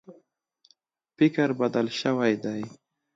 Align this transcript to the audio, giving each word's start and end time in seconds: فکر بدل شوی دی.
فکر 1.15 1.49
بدل 1.61 1.87
شوی 1.99 2.33
دی. 2.43 2.61